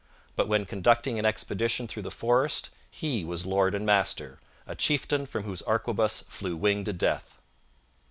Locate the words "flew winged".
6.21-6.97